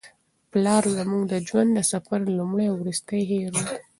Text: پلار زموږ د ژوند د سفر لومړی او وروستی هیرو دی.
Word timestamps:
پلار 0.51 0.83
زموږ 0.97 1.23
د 1.27 1.33
ژوند 1.47 1.69
د 1.73 1.79
سفر 1.91 2.19
لومړی 2.37 2.65
او 2.69 2.75
وروستی 2.81 3.19
هیرو 3.29 3.59
دی. 3.67 3.75